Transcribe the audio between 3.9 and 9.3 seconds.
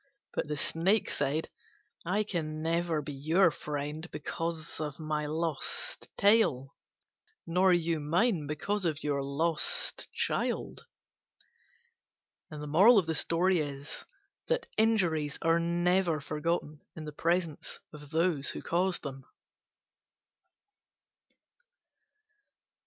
because of my lost tail, nor you mine because of your